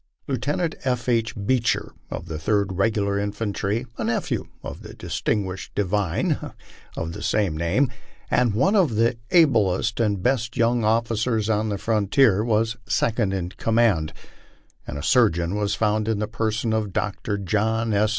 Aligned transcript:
Lieutenant 0.27 0.73
F. 0.83 1.07
H. 1.07 1.35
Bcecher, 1.35 1.91
of 2.09 2.25
the 2.25 2.39
Third 2.39 2.71
Regular 2.73 3.19
Infantry, 3.19 3.85
a 3.99 4.03
nephew 4.03 4.47
of 4.63 4.81
the 4.81 4.95
distinguished 4.95 5.75
divine 5.75 6.39
of 6.97 7.13
the 7.13 7.21
same 7.21 7.55
name, 7.55 7.91
and 8.31 8.55
one 8.55 8.75
of 8.75 8.95
the 8.95 9.17
ablest 9.29 9.99
and 9.99 10.23
best 10.23 10.57
young 10.57 10.83
officers 10.83 11.51
on 11.51 11.69
the 11.69 11.77
frontier, 11.77 12.43
was 12.43 12.77
second 12.87 13.31
in 13.31 13.49
command; 13.49 14.11
and 14.87 14.97
a 14.97 15.03
surgeon 15.03 15.53
was 15.53 15.75
found 15.75 16.07
in 16.07 16.17
the 16.17 16.27
person 16.27 16.73
of 16.73 16.93
Dr. 16.93 17.37
John 17.37 17.93
S. 17.93 18.09